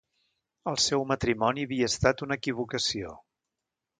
El 0.71 0.79
seu 0.85 1.05
matrimoni 1.11 1.67
havia 1.69 1.91
estat 1.93 2.25
una 2.27 2.39
equivocació. 2.43 3.13